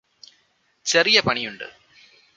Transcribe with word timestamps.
ചെറിയ 0.85 1.19
പണിയുണ്ട് 1.19 1.67